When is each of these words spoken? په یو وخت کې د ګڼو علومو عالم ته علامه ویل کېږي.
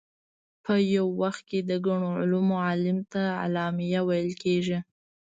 په 0.63 0.73
یو 0.95 1.07
وخت 1.21 1.41
کې 1.49 1.59
د 1.69 1.71
ګڼو 1.85 2.09
علومو 2.21 2.55
عالم 2.67 2.97
ته 3.11 3.21
علامه 3.43 3.99
ویل 4.07 4.31
کېږي. 4.43 4.77